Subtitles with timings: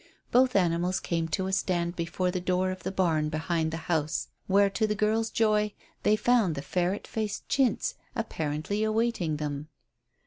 [0.31, 4.29] Both animals came to a stand before the door of the barn behind the house,
[4.47, 9.67] where, to the girls' joy, they found the ferret faced Chintz apparently awaiting them.